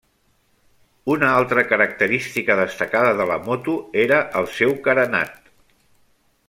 Una 1.15 1.27
altra 1.41 1.65
característica 1.73 2.57
destacada 2.61 3.13
de 3.21 3.29
la 3.33 3.37
moto 3.51 3.77
era 4.05 4.23
el 4.41 4.51
seu 4.59 4.75
carenat. 4.89 5.57